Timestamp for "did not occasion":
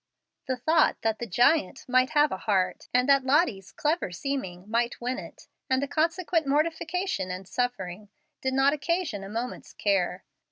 8.41-9.23